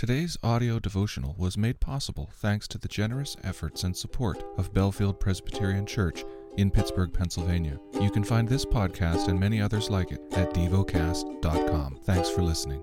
[0.00, 5.20] Today's audio devotional was made possible thanks to the generous efforts and support of Bellefield
[5.20, 6.24] Presbyterian Church
[6.56, 7.78] in Pittsburgh, Pennsylvania.
[8.00, 11.98] You can find this podcast and many others like it at devocast.com.
[12.04, 12.82] Thanks for listening.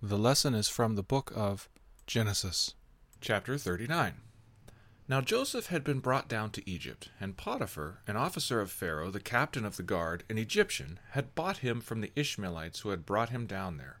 [0.00, 1.68] The lesson is from the book of
[2.06, 2.72] Genesis,
[3.20, 4.14] chapter 39.
[5.06, 9.20] Now Joseph had been brought down to Egypt, and Potiphar, an officer of Pharaoh, the
[9.20, 13.28] captain of the guard, an Egyptian, had bought him from the Ishmaelites who had brought
[13.28, 14.00] him down there.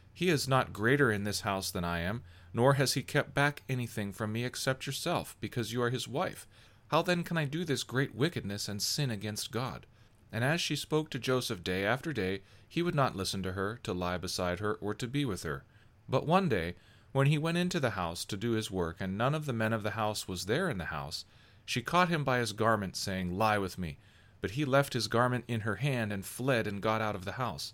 [0.13, 2.23] He is not greater in this house than I am,
[2.53, 6.47] nor has he kept back anything from me except yourself, because you are his wife.
[6.87, 9.85] How then can I do this great wickedness and sin against God?
[10.31, 13.79] And as she spoke to Joseph day after day, he would not listen to her,
[13.83, 15.63] to lie beside her, or to be with her.
[16.07, 16.75] But one day,
[17.11, 19.73] when he went into the house to do his work, and none of the men
[19.73, 21.25] of the house was there in the house,
[21.65, 23.97] she caught him by his garment, saying, Lie with me.
[24.39, 27.33] But he left his garment in her hand, and fled, and got out of the
[27.33, 27.73] house.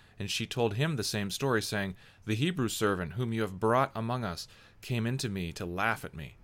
[0.21, 1.95] And she told him the same story, saying,
[2.25, 4.47] The Hebrew servant whom you have brought among us
[4.79, 6.35] came into me to laugh at me.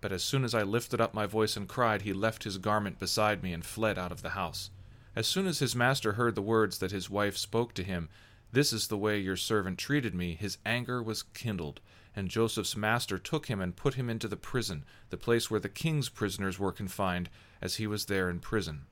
[0.00, 3.00] But as soon as I lifted up my voice and cried, he left his garment
[3.00, 4.70] beside me and fled out of the house.
[5.16, 8.08] As soon as his master heard the words that his wife spoke to him,
[8.52, 11.80] This is the way your servant treated me, his anger was kindled.
[12.14, 15.68] And Joseph's master took him and put him into the prison, the place where the
[15.68, 17.30] king's prisoners were confined,
[17.60, 18.86] as he was there in prison.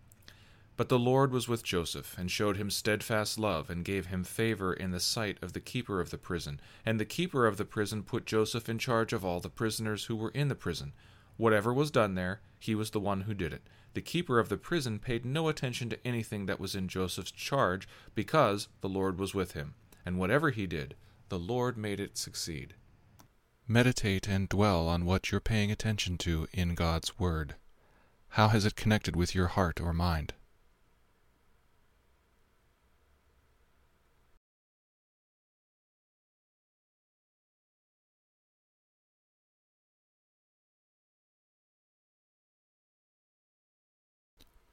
[0.77, 4.73] But the Lord was with Joseph, and showed him steadfast love, and gave him favor
[4.73, 6.61] in the sight of the keeper of the prison.
[6.85, 10.17] And the keeper of the prison put Joseph in charge of all the prisoners who
[10.17, 10.95] were in the prison.
[11.37, 13.63] Whatever was done there, he was the one who did it.
[13.95, 17.87] The keeper of the prison paid no attention to anything that was in Joseph's charge,
[18.15, 19.75] because the Lord was with him.
[20.07, 20.95] And whatever he did,
[21.29, 22.75] the Lord made it succeed.
[23.69, 27.57] Meditate and dwell on what you're paying attention to in God's Word.
[28.31, 30.33] How has it connected with your heart or mind?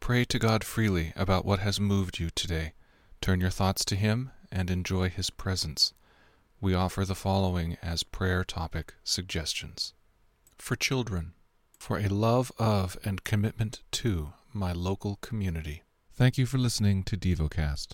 [0.09, 2.73] Pray to God freely about what has moved you today.
[3.21, 5.93] Turn your thoughts to Him and enjoy His presence.
[6.59, 9.93] We offer the following as prayer topic suggestions
[10.57, 11.33] For children,
[11.77, 15.83] for a love of and commitment to my local community.
[16.15, 17.89] Thank you for listening to DevoCast.